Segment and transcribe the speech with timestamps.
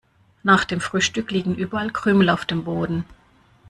[0.41, 3.05] Nach dem Frühstück liegen überall Krümel auf dem Boden.